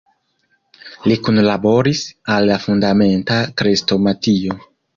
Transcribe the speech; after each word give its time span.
Li 1.11 1.17
kunlaboris 1.27 2.01
al 2.37 2.49
la 2.53 2.59
"Fundamenta 2.65 3.41
Krestomatio. 3.63 4.61